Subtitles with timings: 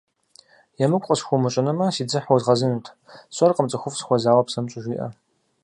[0.83, 5.13] ЕмыкӀу къысхуумыщӀынумэ, си дзыхь уэзгъэзынут, сщӀэркъым цӀыхуфӀ сыхуэзауэ псэм щӀыжиӀэр.